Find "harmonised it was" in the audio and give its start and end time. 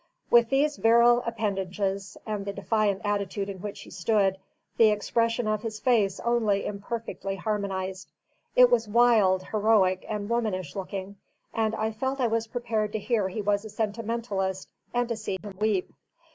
7.35-8.87